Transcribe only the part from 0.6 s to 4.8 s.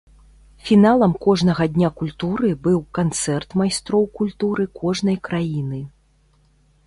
Фіналам кожнага дня культуры быў канцэрт майстроў культуры